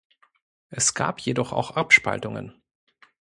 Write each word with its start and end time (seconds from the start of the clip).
Es 0.71 0.95
gab 0.95 1.19
jedoch 1.21 1.53
auch 1.53 1.75
Abspaltungen. 1.75 2.59